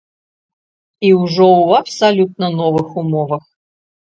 І 1.09 1.11
ўжо 1.23 1.45
ў 1.65 1.69
абсалютна 1.81 2.51
новых 2.61 2.87
умовах. 3.03 3.43